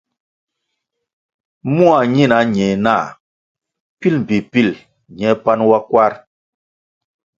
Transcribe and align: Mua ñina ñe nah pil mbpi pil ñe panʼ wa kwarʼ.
Mua 1.73 1.99
ñina 2.13 2.37
ñe 2.53 2.67
nah 2.85 3.05
pil 3.99 4.15
mbpi 4.21 4.37
pil 4.51 4.69
ñe 5.17 5.29
panʼ 5.43 5.63
wa 5.69 5.79
kwarʼ. 5.89 6.17